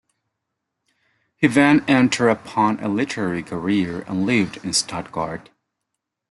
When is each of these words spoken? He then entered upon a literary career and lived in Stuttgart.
He 1.37 1.45
then 1.45 1.85
entered 1.87 2.29
upon 2.29 2.79
a 2.79 2.87
literary 2.87 3.43
career 3.43 4.01
and 4.07 4.25
lived 4.25 4.57
in 4.65 4.73
Stuttgart. 4.73 5.51